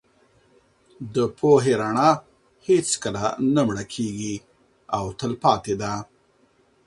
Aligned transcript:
د 1.15 1.15
پوهې 1.37 1.73
رڼا 1.81 2.09
هېڅکله 2.67 3.25
نه 3.53 3.61
مړکېږي 3.67 4.35
او 4.97 5.05
تل 5.19 5.33
پاتې 5.43 5.73
ده. 5.81 5.93